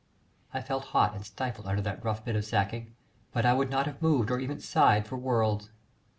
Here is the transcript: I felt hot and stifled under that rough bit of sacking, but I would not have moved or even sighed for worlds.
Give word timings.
I 0.51 0.63
felt 0.63 0.85
hot 0.97 1.13
and 1.13 1.23
stifled 1.23 1.67
under 1.67 1.83
that 1.83 2.03
rough 2.03 2.25
bit 2.25 2.35
of 2.35 2.43
sacking, 2.43 2.95
but 3.31 3.45
I 3.45 3.53
would 3.53 3.69
not 3.69 3.85
have 3.85 4.01
moved 4.01 4.31
or 4.31 4.39
even 4.39 4.59
sighed 4.59 5.05
for 5.05 5.15
worlds. 5.15 5.69